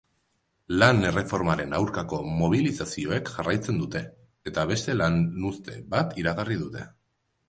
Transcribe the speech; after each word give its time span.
Lan-erreformaren 0.83 1.75
aurkako 1.79 2.21
mobilizazioek 2.39 3.29
jarraitzen 3.33 3.77
dute, 3.81 4.01
eta 4.53 4.63
beste 4.71 4.97
lanuzte 4.97 5.77
bat 5.93 6.17
iragarri 6.23 6.59
dute. 6.63 6.83